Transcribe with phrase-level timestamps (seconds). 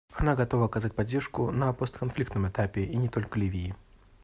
[0.15, 3.75] Она готова оказать поддержку на постконфликтном этапе, и не только Ливии.